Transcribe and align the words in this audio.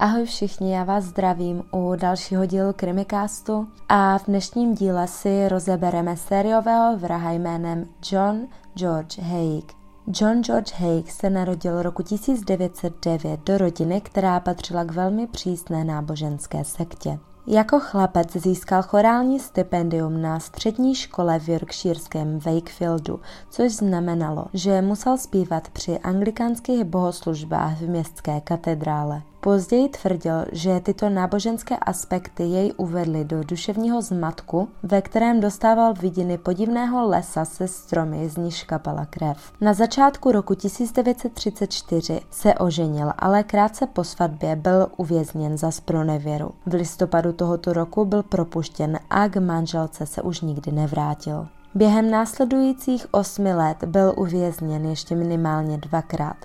Ahoj 0.00 0.24
všichni, 0.24 0.74
já 0.74 0.84
vás 0.84 1.04
zdravím 1.04 1.62
u 1.72 1.96
dalšího 1.96 2.46
dílu 2.46 2.72
Krimikástu 2.72 3.68
a 3.88 4.18
v 4.18 4.26
dnešním 4.26 4.74
díle 4.74 5.08
si 5.08 5.48
rozebereme 5.48 6.16
sériového 6.16 6.98
vraha 6.98 7.32
jménem 7.32 7.86
John 8.10 8.46
George 8.74 9.18
Haig. 9.18 9.72
John 10.06 10.42
George 10.42 10.72
Haig 10.72 11.10
se 11.10 11.30
narodil 11.30 11.82
roku 11.82 12.02
1909 12.02 13.40
do 13.44 13.58
rodiny, 13.58 14.00
která 14.00 14.40
patřila 14.40 14.84
k 14.84 14.92
velmi 14.92 15.26
přísné 15.26 15.84
náboženské 15.84 16.64
sektě. 16.64 17.18
Jako 17.46 17.80
chlapec 17.80 18.32
získal 18.36 18.82
chorální 18.82 19.40
stipendium 19.40 20.22
na 20.22 20.40
střední 20.40 20.94
škole 20.94 21.38
v 21.38 21.48
Yorkshireském 21.48 22.38
Wakefieldu, 22.38 23.20
což 23.50 23.72
znamenalo, 23.72 24.44
že 24.52 24.82
musel 24.82 25.18
zpívat 25.18 25.68
při 25.70 25.98
anglikánských 25.98 26.84
bohoslužbách 26.84 27.80
v 27.80 27.88
městské 27.88 28.40
katedrále. 28.40 29.22
Později 29.42 29.88
tvrdil, 29.88 30.44
že 30.52 30.80
tyto 30.80 31.08
náboženské 31.08 31.76
aspekty 31.76 32.42
jej 32.42 32.72
uvedly 32.76 33.24
do 33.24 33.44
duševního 33.44 34.02
zmatku, 34.02 34.68
ve 34.82 35.02
kterém 35.02 35.40
dostával 35.40 35.94
vidiny 35.94 36.38
podivného 36.38 37.08
lesa 37.08 37.44
se 37.44 37.68
stromy, 37.68 38.28
z 38.28 38.36
níž 38.36 38.64
kapala 38.64 39.06
krev. 39.06 39.52
Na 39.60 39.74
začátku 39.74 40.32
roku 40.32 40.54
1934 40.54 42.20
se 42.30 42.54
oženil, 42.54 43.12
ale 43.18 43.42
krátce 43.42 43.86
po 43.86 44.04
svatbě 44.04 44.56
byl 44.56 44.86
uvězněn 44.96 45.58
za 45.58 45.70
spronevěru. 45.70 46.50
V 46.66 46.74
listopadu 46.74 47.32
tohoto 47.32 47.72
roku 47.72 48.04
byl 48.04 48.22
propuštěn 48.22 48.98
a 49.10 49.28
k 49.28 49.36
manželce 49.40 50.06
se 50.06 50.22
už 50.22 50.40
nikdy 50.40 50.72
nevrátil. 50.72 51.46
Během 51.74 52.10
následujících 52.10 53.06
osmi 53.10 53.54
let 53.54 53.84
byl 53.84 54.14
uvězněn 54.16 54.86
ještě 54.86 55.16
minimálně 55.16 55.78
dvakrát 55.78 56.36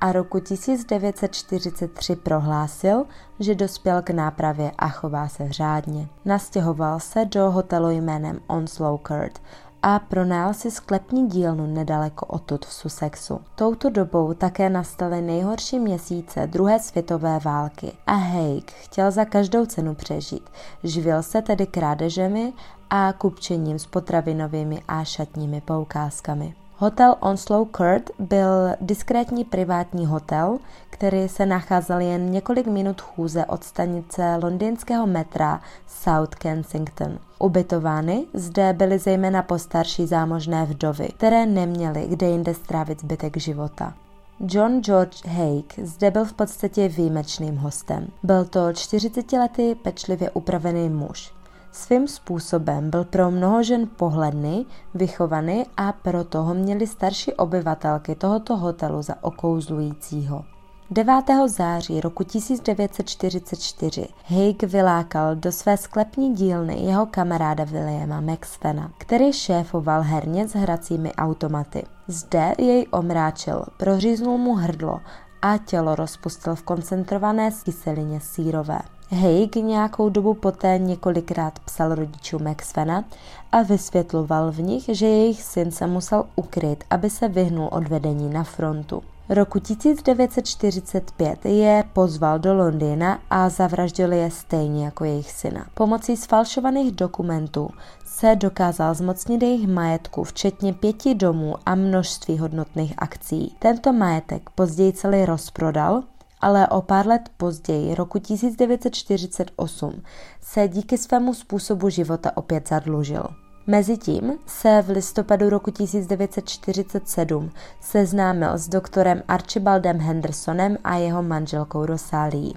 a 0.00 0.12
roku 0.12 0.40
1943 0.40 2.16
prohlásil, 2.16 3.04
že 3.40 3.54
dospěl 3.54 4.02
k 4.02 4.10
nápravě 4.10 4.72
a 4.78 4.88
chová 4.88 5.28
se 5.28 5.52
řádně. 5.52 6.08
Nastěhoval 6.24 7.00
se 7.00 7.24
do 7.24 7.50
hotelu 7.50 7.90
jménem 7.90 8.40
Onslow 8.46 9.00
Court 9.08 9.40
a 9.82 9.98
pronajal 9.98 10.54
si 10.54 10.70
sklepní 10.70 11.28
dílnu 11.28 11.66
nedaleko 11.66 12.26
odtud 12.26 12.66
v 12.66 12.72
Sussexu. 12.72 13.40
Touto 13.54 13.90
dobou 13.90 14.34
také 14.34 14.70
nastaly 14.70 15.22
nejhorší 15.22 15.78
měsíce 15.78 16.46
druhé 16.46 16.78
světové 16.78 17.38
války 17.44 17.92
a 18.06 18.12
Haig 18.12 18.72
chtěl 18.72 19.10
za 19.10 19.24
každou 19.24 19.66
cenu 19.66 19.94
přežít. 19.94 20.50
Živil 20.84 21.22
se 21.22 21.42
tedy 21.42 21.66
krádežemi 21.66 22.52
a 22.90 23.12
kupčením 23.12 23.78
s 23.78 23.86
potravinovými 23.86 24.82
a 24.88 25.04
šatními 25.04 25.60
poukázkami. 25.60 26.54
Hotel 26.80 27.14
Onslow 27.20 27.68
Court 27.76 28.10
byl 28.18 28.74
diskrétní 28.80 29.44
privátní 29.44 30.06
hotel, 30.06 30.58
který 30.90 31.28
se 31.28 31.46
nacházel 31.46 32.00
jen 32.00 32.30
několik 32.30 32.66
minut 32.66 33.00
chůze 33.00 33.44
od 33.44 33.64
stanice 33.64 34.36
londýnského 34.42 35.06
metra 35.06 35.60
South 35.86 36.34
Kensington. 36.34 37.18
Ubytovány 37.38 38.26
zde 38.34 38.72
byly 38.72 38.98
zejména 38.98 39.42
postarší 39.42 40.06
zámožné 40.06 40.64
vdovy, 40.64 41.08
které 41.08 41.46
neměly 41.46 42.06
kde 42.08 42.26
jinde 42.26 42.54
strávit 42.54 43.00
zbytek 43.00 43.36
života. 43.36 43.94
John 44.40 44.80
George 44.80 45.26
Haig 45.26 45.78
zde 45.82 46.10
byl 46.10 46.24
v 46.24 46.32
podstatě 46.32 46.88
výjimečným 46.88 47.56
hostem. 47.56 48.06
Byl 48.22 48.44
to 48.44 48.60
40-letý 48.68 49.74
pečlivě 49.74 50.30
upravený 50.30 50.88
muž. 50.88 51.37
Svým 51.72 52.08
způsobem 52.08 52.90
byl 52.90 53.04
pro 53.04 53.30
mnoho 53.30 53.62
žen 53.62 53.88
pohledný, 53.96 54.66
vychovaný 54.94 55.66
a 55.76 55.92
proto 55.92 56.42
ho 56.42 56.54
měli 56.54 56.86
starší 56.86 57.32
obyvatelky 57.32 58.14
tohoto 58.14 58.56
hotelu 58.56 59.02
za 59.02 59.14
okouzlujícího. 59.20 60.44
9. 60.90 61.24
září 61.46 62.00
roku 62.00 62.24
1944 62.24 64.08
Haig 64.26 64.62
vylákal 64.62 65.36
do 65.36 65.52
své 65.52 65.76
sklepní 65.76 66.34
dílny 66.34 66.80
jeho 66.80 67.06
kamaráda 67.06 67.64
Williama 67.64 68.20
Maxvena, 68.20 68.92
který 68.98 69.32
šéfoval 69.32 70.02
herně 70.02 70.48
s 70.48 70.52
hracími 70.52 71.12
automaty. 71.14 71.84
Zde 72.06 72.52
jej 72.58 72.86
omráčil, 72.90 73.64
proříznul 73.76 74.38
mu 74.38 74.54
hrdlo 74.54 75.00
a 75.42 75.58
tělo 75.58 75.94
rozpustil 75.94 76.54
v 76.54 76.62
koncentrované 76.62 77.50
kyselině 77.64 78.20
sírové. 78.20 78.78
Haig 79.10 79.56
nějakou 79.56 80.08
dobu 80.08 80.34
poté 80.34 80.78
několikrát 80.78 81.58
psal 81.58 81.94
rodičům 81.94 82.44
Maxvena 82.44 83.04
a 83.52 83.62
vysvětloval 83.62 84.52
v 84.52 84.60
nich, 84.60 84.84
že 84.88 85.06
jejich 85.06 85.42
syn 85.42 85.70
se 85.70 85.86
musel 85.86 86.24
ukryt, 86.36 86.84
aby 86.90 87.10
se 87.10 87.28
vyhnul 87.28 87.68
od 87.72 87.88
vedení 87.88 88.30
na 88.30 88.44
frontu. 88.44 89.02
Roku 89.28 89.58
1945 89.58 91.46
je 91.46 91.84
pozval 91.92 92.38
do 92.38 92.54
Londýna 92.54 93.18
a 93.30 93.48
zavraždil 93.48 94.12
je 94.12 94.30
stejně 94.30 94.84
jako 94.84 95.04
jejich 95.04 95.30
syna. 95.32 95.66
Pomocí 95.74 96.16
sfalšovaných 96.16 96.92
dokumentů 96.92 97.70
se 98.04 98.36
dokázal 98.36 98.94
zmocnit 98.94 99.42
jejich 99.42 99.68
majetku, 99.68 100.24
včetně 100.24 100.72
pěti 100.72 101.14
domů 101.14 101.54
a 101.66 101.74
množství 101.74 102.38
hodnotných 102.38 102.94
akcí. 102.98 103.56
Tento 103.58 103.92
majetek 103.92 104.50
později 104.50 104.92
celý 104.92 105.24
rozprodal 105.24 106.02
ale 106.40 106.68
o 106.68 106.82
pár 106.82 107.06
let 107.06 107.30
později, 107.36 107.94
roku 107.94 108.18
1948, 108.18 110.02
se 110.40 110.68
díky 110.68 110.98
svému 110.98 111.34
způsobu 111.34 111.88
života 111.88 112.36
opět 112.36 112.68
zadlužil. 112.68 113.24
Mezitím 113.66 114.38
se 114.46 114.82
v 114.82 114.88
listopadu 114.88 115.50
roku 115.50 115.70
1947 115.70 117.50
seznámil 117.80 118.58
s 118.58 118.68
doktorem 118.68 119.22
Archibaldem 119.28 119.98
Hendersonem 119.98 120.76
a 120.84 120.96
jeho 120.96 121.22
manželkou 121.22 121.86
Rosálií 121.86 122.54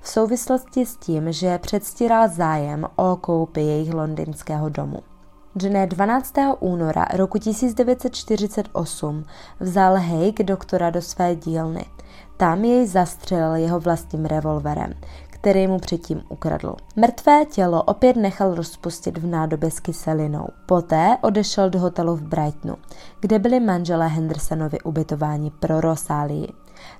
v 0.00 0.08
souvislosti 0.08 0.86
s 0.86 0.96
tím, 0.96 1.32
že 1.32 1.58
předstíral 1.58 2.28
zájem 2.28 2.86
o 2.96 3.16
koupi 3.16 3.60
jejich 3.60 3.94
londýnského 3.94 4.68
domu. 4.68 5.13
Dne 5.56 5.86
12. 5.86 6.34
února 6.60 7.04
roku 7.14 7.38
1948 7.38 9.24
vzal 9.60 9.96
Haig 9.96 10.42
doktora 10.42 10.90
do 10.90 11.02
své 11.02 11.36
dílny– 11.36 11.84
tam 12.36 12.64
jej 12.64 12.86
zastřelil 12.86 13.54
jeho 13.54 13.80
vlastním 13.80 14.24
revolverem, 14.24 14.94
který 15.44 15.66
mu 15.66 15.78
předtím 15.78 16.22
ukradl. 16.28 16.74
Mrtvé 16.96 17.44
tělo 17.44 17.82
opět 17.82 18.16
nechal 18.16 18.54
rozpustit 18.54 19.18
v 19.18 19.26
nádobě 19.26 19.70
s 19.70 19.80
kyselinou. 19.80 20.46
Poté 20.66 21.16
odešel 21.20 21.70
do 21.70 21.78
hotelu 21.78 22.16
v 22.16 22.22
Brightonu, 22.22 22.76
kde 23.20 23.38
byli 23.38 23.60
manželé 23.60 24.08
Hendersonovi 24.08 24.80
ubytováni 24.80 25.50
pro 25.50 25.80
Rosálii. 25.80 26.48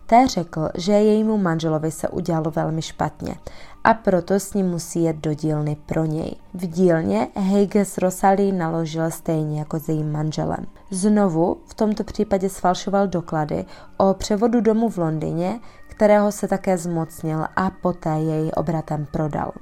Té 0.06 0.28
řekl, 0.28 0.68
že 0.74 0.92
jejímu 0.92 1.38
manželovi 1.38 1.90
se 1.90 2.08
udělalo 2.08 2.50
velmi 2.50 2.82
špatně 2.82 3.34
a 3.84 3.94
proto 3.94 4.34
s 4.34 4.54
ním 4.54 4.66
musí 4.66 5.02
jet 5.02 5.16
do 5.16 5.34
dílny 5.34 5.76
pro 5.86 6.04
něj. 6.04 6.34
V 6.54 6.66
dílně 6.66 7.28
Heige 7.36 7.84
s 7.84 7.98
Rosalí 7.98 8.52
naložil 8.52 9.10
stejně 9.10 9.58
jako 9.58 9.80
s 9.80 9.88
jejím 9.88 10.12
manželem. 10.12 10.66
Znovu 10.90 11.56
v 11.66 11.74
tomto 11.74 12.04
případě 12.04 12.48
sfalšoval 12.48 13.06
doklady 13.06 13.64
o 13.96 14.14
převodu 14.14 14.60
domu 14.60 14.88
v 14.88 14.98
Londýně, 14.98 15.60
kterého 15.96 16.32
se 16.32 16.48
také 16.48 16.78
zmocnil 16.78 17.46
a 17.56 17.70
poté 17.70 18.10
jej 18.10 18.50
obratem 18.56 19.06
prodal. 19.10 19.52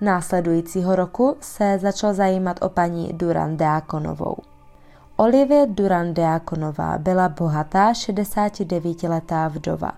Následujícího 0.00 0.96
roku 0.96 1.36
se 1.40 1.78
začal 1.78 2.14
zajímat 2.14 2.62
o 2.62 2.68
paní 2.68 3.12
Duran 3.12 3.56
Deakonovou. 3.56 4.36
Olivie 5.16 5.66
Duran 5.66 6.14
Deakonová 6.14 6.98
byla 6.98 7.28
bohatá 7.28 7.92
69-letá 7.92 9.48
vdova, 9.48 9.92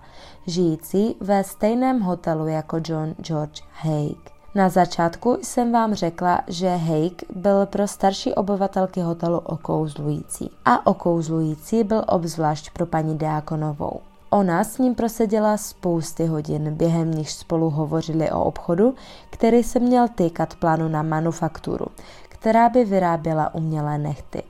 žijící 0.47 1.15
ve 1.19 1.43
stejném 1.43 1.99
hotelu 1.99 2.47
jako 2.47 2.77
John 2.87 3.15
George 3.21 3.61
Haig. 3.73 4.31
Na 4.55 4.69
začátku 4.69 5.37
jsem 5.41 5.71
vám 5.71 5.93
řekla, 5.93 6.41
že 6.47 6.75
Haig 6.75 7.23
byl 7.35 7.65
pro 7.65 7.87
starší 7.87 8.33
obyvatelky 8.33 9.01
hotelu 9.01 9.37
okouzlující 9.37 10.51
a 10.65 10.87
okouzlující 10.87 11.83
byl 11.83 12.03
obzvlášť 12.07 12.69
pro 12.73 12.85
paní 12.85 13.17
Deakonovou. 13.17 14.08
Ona 14.29 14.63
s 14.63 14.77
ním 14.77 14.95
proseděla 14.95 15.57
spousty 15.57 16.25
hodin, 16.25 16.75
během 16.75 17.11
nich 17.11 17.31
spolu 17.31 17.69
hovořili 17.69 18.31
o 18.31 18.43
obchodu, 18.43 18.95
který 19.29 19.63
se 19.63 19.79
měl 19.79 20.07
týkat 20.07 20.55
plánu 20.55 20.87
na 20.87 21.03
manufakturu, 21.03 21.85
která 22.29 22.69
by 22.69 22.85
vyráběla 22.85 23.53
umělé 23.53 23.97
nechty. 23.97 24.43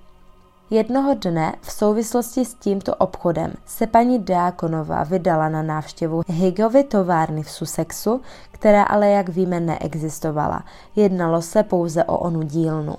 Jednoho 0.70 1.14
dne 1.14 1.56
v 1.62 1.72
souvislosti 1.72 2.46
s 2.46 2.54
tímto 2.54 2.96
obchodem 2.96 3.54
se 3.66 3.88
paní 3.88 4.20
Deakonová 4.20 5.04
vydala 5.04 5.50
na 5.50 5.62
návštěvu 5.62 6.22
Higgovy 6.28 6.84
továrny 6.84 7.44
v 7.44 7.52
Sussexu, 7.52 8.22
která 8.52 8.84
ale, 8.84 9.10
jak 9.10 9.30
víme, 9.30 9.60
neexistovala. 9.60 10.64
Jednalo 10.96 11.42
se 11.42 11.64
pouze 11.64 12.04
o 12.04 12.18
onu 12.18 12.42
dílnu. 12.42 12.96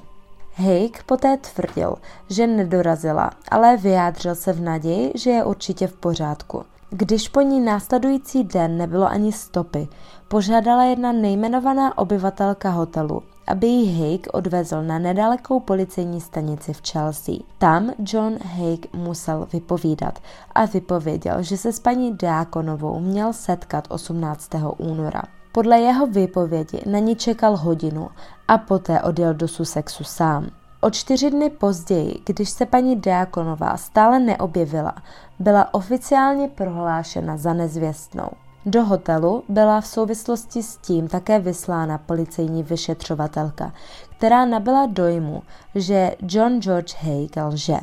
Haig 0.54 1.02
poté 1.02 1.36
tvrdil, 1.36 1.94
že 2.30 2.46
nedorazila, 2.46 3.30
ale 3.50 3.76
vyjádřil 3.76 4.34
se 4.34 4.52
v 4.52 4.60
naději, 4.60 5.12
že 5.14 5.30
je 5.30 5.44
určitě 5.44 5.86
v 5.86 5.92
pořádku. 5.92 6.64
Když 6.90 7.28
po 7.28 7.40
ní 7.40 7.60
následující 7.60 8.44
den 8.44 8.76
nebylo 8.76 9.06
ani 9.06 9.32
stopy, 9.32 9.88
požádala 10.28 10.84
jedna 10.84 11.12
nejmenovaná 11.12 11.98
obyvatelka 11.98 12.70
hotelu, 12.70 13.22
aby 13.46 13.66
ji 13.66 14.00
Haig 14.00 14.26
odvezl 14.32 14.82
na 14.82 14.98
nedalekou 14.98 15.60
policejní 15.60 16.20
stanici 16.20 16.72
v 16.72 16.80
Chelsea. 16.92 17.34
Tam 17.58 17.90
John 17.98 18.38
Haig 18.44 18.94
musel 18.94 19.48
vypovídat 19.52 20.18
a 20.54 20.64
vypověděl, 20.64 21.42
že 21.42 21.56
se 21.56 21.72
s 21.72 21.80
paní 21.80 22.16
Diakonovou 22.16 23.00
měl 23.00 23.32
setkat 23.32 23.84
18. 23.88 24.50
února. 24.78 25.22
Podle 25.52 25.80
jeho 25.80 26.06
výpovědi 26.06 26.82
na 26.86 26.98
ní 26.98 27.16
čekal 27.16 27.56
hodinu 27.56 28.08
a 28.48 28.58
poté 28.58 29.02
odjel 29.02 29.34
do 29.34 29.48
Sussexu 29.48 30.04
sám. 30.04 30.50
O 30.80 30.90
čtyři 30.90 31.30
dny 31.30 31.50
později, 31.50 32.18
když 32.26 32.50
se 32.50 32.66
paní 32.66 32.96
Diakonová 32.96 33.76
stále 33.76 34.18
neobjevila, 34.20 34.94
byla 35.38 35.74
oficiálně 35.74 36.48
prohlášena 36.48 37.36
za 37.36 37.52
nezvěstnou. 37.52 38.28
Do 38.66 38.84
hotelu 38.84 39.44
byla 39.48 39.80
v 39.80 39.86
souvislosti 39.86 40.62
s 40.62 40.76
tím 40.76 41.08
také 41.08 41.38
vyslána 41.38 41.98
policejní 41.98 42.62
vyšetřovatelka, 42.62 43.72
která 44.16 44.44
nabyla 44.44 44.86
dojmu, 44.86 45.42
že 45.74 46.16
John 46.22 46.60
George 46.60 46.94
Haig 47.02 47.36
lže. 47.36 47.78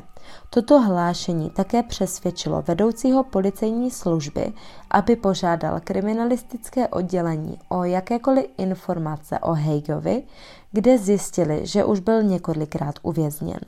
Toto 0.50 0.81
hlášení 0.81 1.50
také 1.50 1.83
přesvědčilo 1.83 2.62
vedoucího 2.62 3.24
policejní 3.24 3.91
služby, 3.91 4.53
aby 4.89 5.15
požádal 5.15 5.79
kriminalistické 5.83 6.88
oddělení 6.88 7.59
o 7.69 7.83
jakékoliv 7.83 8.45
informace 8.57 9.39
o 9.39 9.53
Haigovi, 9.53 10.24
kde 10.71 10.97
zjistili, 10.97 11.62
že 11.63 11.85
už 11.85 12.00
byl 12.00 12.24
několikrát 12.24 12.95
uvězněn. 13.01 13.59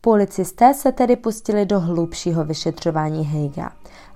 Policisté 0.00 0.74
se 0.74 0.92
tedy 0.92 1.16
pustili 1.16 1.66
do 1.66 1.80
hlubšího 1.80 2.44
vyšetřování 2.44 3.24
Heiga 3.24 3.72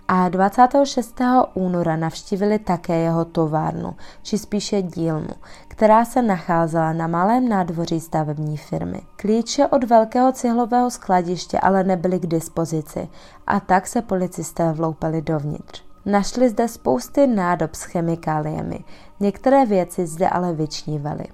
a 0.08 0.28
26. 0.28 1.20
února 1.54 1.96
navštívili 1.96 2.58
také 2.58 2.98
jeho 2.98 3.24
továrnu, 3.24 3.96
či 4.22 4.38
spíše 4.38 4.82
dílnu, 4.82 5.34
která 5.68 6.04
se 6.04 6.22
nacházela 6.22 6.92
na 6.92 7.06
malém 7.06 7.48
nádvoří 7.48 8.00
stavební 8.00 8.56
firmy. 8.56 9.02
Klíče 9.16 9.66
od 9.66 9.84
velkého 9.84 10.32
cihlového 10.32 10.90
skladiště 10.90 11.60
ale 11.60 11.84
nebyly 11.84 12.18
k 12.18 12.26
dispozici 12.26 13.08
a 13.46 13.60
tak 13.60 13.86
se 13.86 14.02
policisté 14.02 14.72
vloupali 14.72 15.22
dovnitř. 15.22 15.84
Našli 16.04 16.48
zde 16.48 16.68
spousty 16.68 17.26
nádob 17.26 17.74
s 17.74 17.82
chemikáliemi, 17.82 18.84
některé 19.20 19.66
věci 19.66 20.06
zde 20.06 20.28
ale 20.28 20.52
vyčnívaly. 20.52 21.24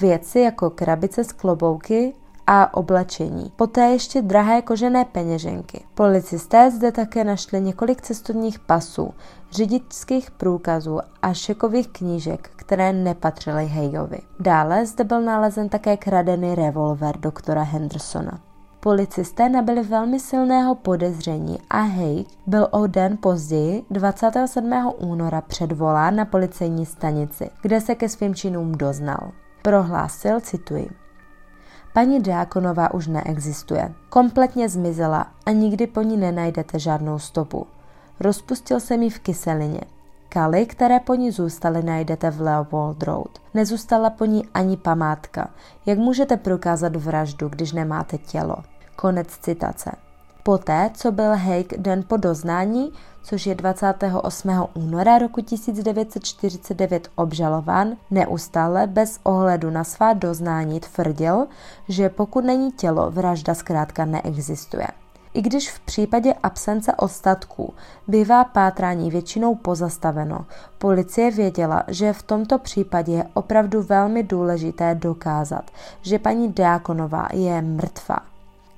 Věci 0.00 0.40
jako 0.40 0.70
krabice 0.70 1.24
z 1.24 1.32
klobouky, 1.32 2.14
a 2.52 2.74
oblečení. 2.74 3.52
Poté 3.56 3.80
ještě 3.80 4.22
drahé 4.22 4.62
kožené 4.62 5.04
peněženky. 5.04 5.84
Policisté 5.94 6.70
zde 6.70 6.92
také 6.92 7.24
našli 7.24 7.60
několik 7.60 8.02
cestovních 8.02 8.58
pasů, 8.58 9.14
řidičských 9.52 10.30
průkazů 10.30 10.98
a 11.22 11.32
šekových 11.32 11.88
knížek, 11.88 12.50
které 12.56 12.92
nepatřily 12.92 13.66
Heigovi. 13.66 14.18
Dále 14.40 14.86
zde 14.86 15.04
byl 15.04 15.20
nalezen 15.20 15.68
také 15.68 15.96
kradený 15.96 16.54
revolver 16.54 17.16
doktora 17.18 17.62
Hendersona. 17.62 18.40
Policisté 18.80 19.48
nabili 19.48 19.82
velmi 19.82 20.20
silného 20.20 20.74
podezření 20.74 21.58
a 21.70 21.80
Haig 21.80 22.28
byl 22.46 22.68
o 22.70 22.86
den 22.86 23.18
později, 23.22 23.84
27. 23.90 24.92
února, 24.98 25.40
předvolán 25.40 26.16
na 26.16 26.24
policejní 26.24 26.86
stanici, 26.86 27.50
kde 27.62 27.80
se 27.80 27.94
ke 27.94 28.08
svým 28.08 28.34
činům 28.34 28.72
doznal. 28.72 29.32
Prohlásil, 29.62 30.40
cituji, 30.40 30.90
Paní 31.92 32.20
Diakonová 32.20 32.94
už 32.94 33.06
neexistuje. 33.06 33.94
Kompletně 34.08 34.68
zmizela 34.68 35.26
a 35.46 35.50
nikdy 35.50 35.86
po 35.86 36.02
ní 36.02 36.16
nenajdete 36.16 36.78
žádnou 36.78 37.18
stopu. 37.18 37.66
Rozpustil 38.20 38.80
se 38.80 38.96
mi 38.96 39.10
v 39.10 39.18
kyselině. 39.18 39.80
Kaly, 40.28 40.66
které 40.66 41.00
po 41.00 41.14
ní 41.14 41.30
zůstaly, 41.30 41.82
najdete 41.82 42.30
v 42.30 42.40
Leopold 42.40 43.02
Road. 43.02 43.38
Nezůstala 43.54 44.10
po 44.10 44.24
ní 44.24 44.48
ani 44.54 44.76
památka. 44.76 45.50
Jak 45.86 45.98
můžete 45.98 46.36
prokázat 46.36 46.96
vraždu, 46.96 47.48
když 47.48 47.72
nemáte 47.72 48.18
tělo? 48.18 48.56
Konec 48.96 49.28
citace. 49.28 49.90
Poté, 50.42 50.90
co 50.94 51.12
byl 51.12 51.36
Haig 51.36 51.78
den 51.78 52.04
po 52.08 52.16
doznání, 52.16 52.92
což 53.22 53.46
je 53.46 53.54
28. 53.54 54.50
února 54.74 55.18
roku 55.18 55.40
1949 55.40 57.08
obžalován, 57.14 57.96
neustále 58.10 58.86
bez 58.86 59.20
ohledu 59.22 59.70
na 59.70 59.84
svá 59.84 60.12
doznání 60.12 60.80
tvrdil, 60.80 61.46
že 61.88 62.08
pokud 62.08 62.44
není 62.44 62.72
tělo, 62.72 63.10
vražda 63.10 63.54
zkrátka 63.54 64.04
neexistuje. 64.04 64.86
I 65.34 65.42
když 65.42 65.70
v 65.70 65.80
případě 65.80 66.34
absence 66.42 66.92
ostatků 66.92 67.74
bývá 68.08 68.44
pátrání 68.44 69.10
většinou 69.10 69.54
pozastaveno, 69.54 70.46
policie 70.78 71.30
věděla, 71.30 71.82
že 71.88 72.12
v 72.12 72.22
tomto 72.22 72.58
případě 72.58 73.12
je 73.12 73.24
opravdu 73.34 73.82
velmi 73.82 74.22
důležité 74.22 74.94
dokázat, 74.94 75.70
že 76.02 76.18
paní 76.18 76.52
Diakonová 76.52 77.28
je 77.32 77.62
mrtvá. 77.62 78.18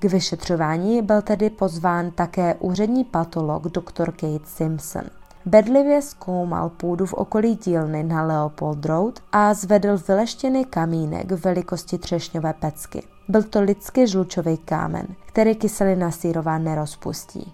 K 0.03 0.05
vyšetřování 0.05 1.01
byl 1.01 1.21
tedy 1.21 1.49
pozván 1.49 2.11
také 2.11 2.55
úřední 2.55 3.03
patolog 3.03 3.63
dr. 3.63 4.11
Kate 4.11 4.45
Simpson. 4.45 5.03
Bedlivě 5.45 6.01
zkoumal 6.01 6.69
půdu 6.69 7.05
v 7.05 7.13
okolí 7.13 7.55
dílny 7.55 8.03
na 8.03 8.23
Leopold 8.23 8.85
Road 8.85 9.19
a 9.31 9.53
zvedl 9.53 9.97
vyleštěný 10.07 10.65
kamínek 10.65 11.31
velikosti 11.31 11.97
třešňové 11.97 12.53
pecky. 12.53 13.03
Byl 13.27 13.43
to 13.43 13.61
lidský 13.61 14.07
žlučový 14.07 14.57
kámen, 14.57 15.07
který 15.25 15.55
kyselina 15.55 16.11
sírová 16.11 16.57
nerozpustí. 16.57 17.53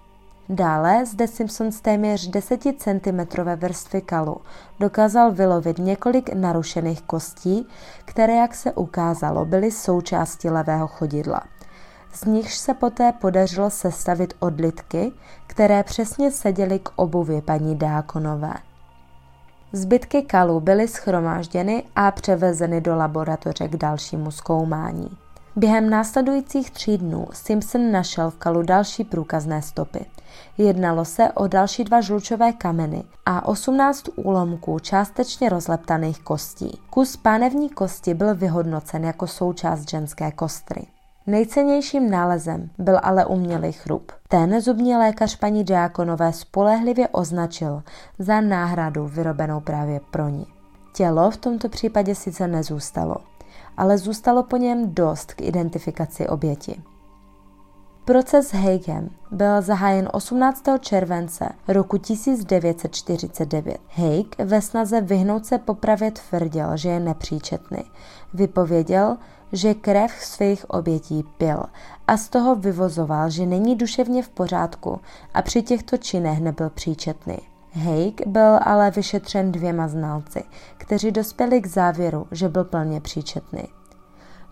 Dále 0.50 1.06
zde 1.06 1.28
Simpson 1.28 1.72
z 1.72 1.82
téměř 1.82 2.28
10 2.28 2.62
cm 2.78 3.42
vrstvy 3.56 4.02
kalu 4.02 4.38
dokázal 4.80 5.32
vylovit 5.32 5.78
několik 5.78 6.34
narušených 6.34 7.02
kostí, 7.02 7.68
které, 8.06 8.36
jak 8.36 8.56
se 8.56 8.72
ukázalo, 8.72 9.46
byly 9.46 9.72
součástí 9.72 10.50
levého 10.50 10.88
chodidla– 10.88 11.42
z 12.14 12.26
nichž 12.26 12.58
se 12.58 12.74
poté 12.74 13.12
podařilo 13.12 13.70
sestavit 13.70 14.34
odlitky, 14.40 15.12
které 15.48 15.84
přesně 15.84 16.32
seděly 16.32 16.80
k 16.80 16.90
obuvi 16.96 17.42
paní 17.42 17.76
Dákonové. 17.76 18.54
Zbytky 19.74 20.22
kalu 20.22 20.60
byly 20.60 20.88
schromážděny 20.88 21.84
a 21.96 22.12
převezeny 22.12 22.82
do 22.82 22.96
laboratoře 22.96 23.68
k 23.68 23.78
dalšímu 23.78 24.32
zkoumání. 24.32 25.18
Během 25.56 25.90
následujících 25.90 26.72
tří 26.72 26.98
dnů 26.98 27.28
Simpson 27.34 27.92
našel 27.92 28.32
v 28.32 28.38
kalu 28.38 28.64
další 28.64 29.04
průkazné 29.04 29.62
stopy. 29.62 30.06
Jednalo 30.58 31.06
se 31.06 31.32
o 31.32 31.48
další 31.48 31.84
dva 31.84 32.02
žlučové 32.02 32.54
kameny 32.54 33.04
a 33.26 33.46
18 33.46 34.06
úlomků 34.16 34.80
částečně 34.80 35.50
rozleptaných 35.50 36.20
kostí. 36.20 36.80
Kus 36.90 37.18
pánevní 37.18 37.70
kosti 37.70 38.14
byl 38.14 38.36
vyhodnocen 38.36 39.04
jako 39.04 39.28
součást 39.28 39.90
ženské 39.90 40.32
kostry. 40.32 40.82
Nejcennějším 41.30 42.12
nálezem 42.12 42.70
byl 42.78 43.00
ale 43.04 43.26
umělý 43.26 43.72
chrup. 43.72 44.12
Ten 44.28 44.62
zubní 44.62 44.96
lékař 44.96 45.36
paní 45.36 45.64
Diakonové 45.64 46.34
spolehlivě 46.34 47.08
označil 47.08 47.84
za 48.20 48.42
náhradu 48.42 49.08
vyrobenou 49.08 49.60
právě 49.60 50.02
pro 50.12 50.30
ní. 50.30 50.46
Tělo 50.94 51.32
v 51.32 51.38
tomto 51.38 51.70
případě 51.70 52.16
sice 52.16 52.48
nezůstalo, 52.48 53.16
ale 53.78 53.98
zůstalo 53.98 54.44
po 54.44 54.58
něm 54.58 54.94
dost 54.94 55.34
k 55.34 55.42
identifikaci 55.42 56.28
oběti. 56.28 56.82
Proces 58.06 58.54
Haigem 58.54 59.10
byl 59.32 59.62
zahájen 59.62 60.10
18. 60.12 60.64
července 60.80 61.50
roku 61.68 61.98
1949. 61.98 63.78
Haig 63.90 64.36
ve 64.40 64.62
snaze 64.62 65.02
vyhnout 65.02 65.46
se 65.46 65.58
popravě 65.58 66.12
tvrdil, 66.12 66.78
že 66.78 66.90
je 66.90 67.00
nepříčetný. 67.00 67.84
Vypověděl, 68.34 69.18
že 69.52 69.74
krev 69.74 70.12
svých 70.12 70.70
obětí 70.70 71.24
pil 71.38 71.64
a 72.08 72.18
z 72.18 72.30
toho 72.30 72.56
vyvozoval, 72.56 73.30
že 73.30 73.46
není 73.46 73.76
duševně 73.76 74.24
v 74.24 74.30
pořádku 74.30 75.00
a 75.34 75.42
při 75.42 75.62
těchto 75.62 75.98
činech 75.98 76.40
nebyl 76.40 76.70
příčetný. 76.70 77.38
Haig 77.74 78.28
byl 78.28 78.60
ale 78.62 78.92
vyšetřen 78.92 79.52
dvěma 79.52 79.88
znalci, 79.88 80.44
kteří 80.78 81.12
dospěli 81.12 81.62
k 81.62 81.68
závěru, 81.68 82.28
že 82.32 82.50
byl 82.50 82.64
plně 82.64 83.02
příčetný. 83.02 83.64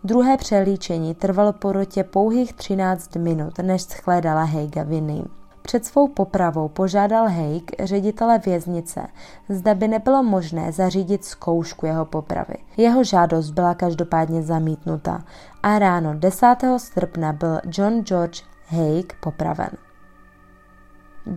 Druhé 0.04 0.38
přelíčení 0.38 1.16
trvalo 1.16 1.54
po 1.54 1.72
rotě 1.72 2.04
pouhých 2.04 2.54
13 2.54 3.16
minut, 3.16 3.58
než 3.58 3.84
shledala 3.84 4.44
Heiga 4.44 4.84
vinným. 4.84 5.25
Před 5.67 5.86
svou 5.86 6.07
popravou 6.07 6.67
požádal 6.67 7.27
Haig 7.27 7.71
ředitele 7.83 8.39
věznice, 8.39 9.07
zda 9.50 9.74
by 9.74 9.88
nebylo 9.88 10.24
možné 10.24 10.71
zařídit 10.71 11.25
zkoušku 11.25 11.86
jeho 11.86 12.05
popravy. 12.05 12.55
Jeho 12.77 13.03
žádost 13.03 13.51
byla 13.51 13.74
každopádně 13.74 14.43
zamítnuta 14.43 15.24
a 15.63 15.79
ráno 15.79 16.13
10. 16.13 16.55
srpna 16.77 17.33
byl 17.33 17.59
John 17.77 18.01
George 18.01 18.43
Haig 18.67 19.13
popraven. 19.19 19.69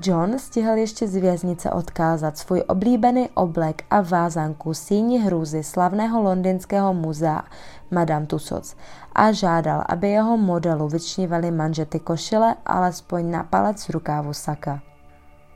John 0.02 0.38
stihl 0.38 0.72
ještě 0.72 1.08
z 1.08 1.16
věznice 1.16 1.70
odkázat 1.70 2.38
svůj 2.38 2.62
oblíbený 2.68 3.28
oblek 3.34 3.84
a 3.90 4.00
vázanku 4.00 4.74
síni 4.74 5.18
hrůzy 5.18 5.62
slavného 5.62 6.22
londýnského 6.22 6.94
muzea 6.94 7.42
Madame 7.90 8.26
Tussauds 8.26 8.76
a 9.12 9.32
žádal, 9.32 9.84
aby 9.88 10.08
jeho 10.08 10.36
modelu 10.36 10.88
vyčnívaly 10.88 11.50
manžety 11.50 12.00
košile 12.00 12.54
alespoň 12.66 13.30
na 13.30 13.42
palec 13.42 13.88
rukávu 13.88 14.34
saka. 14.34 14.80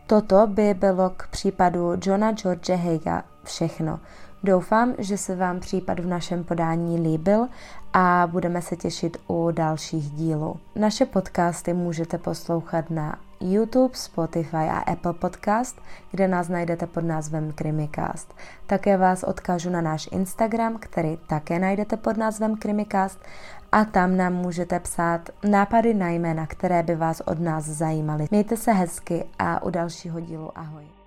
Toto 0.06 0.46
by 0.46 0.74
bylo 0.74 1.10
k 1.10 1.28
případu 1.28 1.92
Johna 2.02 2.32
George 2.32 2.70
Heiga 2.70 3.22
všechno. 3.44 4.00
Doufám, 4.42 4.94
že 4.98 5.18
se 5.18 5.36
vám 5.36 5.60
případ 5.60 6.00
v 6.00 6.06
našem 6.06 6.44
podání 6.44 7.00
líbil 7.00 7.48
a 7.92 8.28
budeme 8.30 8.62
se 8.62 8.76
těšit 8.76 9.16
u 9.28 9.50
dalších 9.50 10.10
dílů. 10.10 10.56
Naše 10.76 11.06
podcasty 11.06 11.72
můžete 11.72 12.18
poslouchat 12.18 12.90
na 12.90 13.18
YouTube, 13.44 13.94
Spotify 13.94 14.56
a 14.56 14.78
Apple 14.78 15.12
Podcast, 15.12 15.80
kde 16.10 16.28
nás 16.28 16.48
najdete 16.48 16.86
pod 16.86 17.04
názvem 17.04 17.52
Krimikast. 17.52 18.34
Také 18.66 18.96
vás 18.96 19.22
odkážu 19.22 19.70
na 19.70 19.80
náš 19.80 20.08
Instagram, 20.12 20.76
který 20.80 21.18
také 21.26 21.58
najdete 21.58 21.96
pod 21.96 22.16
názvem 22.16 22.56
Krimikast 22.56 23.20
a 23.72 23.84
tam 23.84 24.16
nám 24.16 24.34
můžete 24.34 24.80
psát 24.80 25.30
nápady 25.48 25.94
na 25.94 26.10
jména, 26.10 26.46
které 26.46 26.82
by 26.82 26.96
vás 26.96 27.20
od 27.20 27.40
nás 27.40 27.64
zajímaly. 27.64 28.26
Mějte 28.30 28.56
se 28.56 28.72
hezky 28.72 29.24
a 29.38 29.62
u 29.62 29.70
dalšího 29.70 30.20
dílu 30.20 30.58
ahoj. 30.58 31.03